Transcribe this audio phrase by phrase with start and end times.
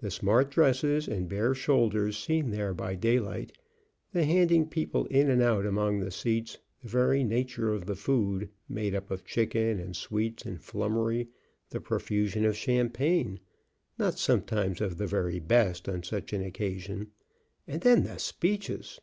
[0.00, 3.52] The smart dresses and bare shoulders seen there by daylight,
[4.12, 8.50] the handing people in and out among the seats, the very nature of the food,
[8.68, 11.28] made up of chicken and sweets and flummery,
[11.70, 13.40] the profusion of champagne,
[13.98, 17.12] not sometimes of the very best on such an occasion;
[17.66, 19.00] and then the speeches!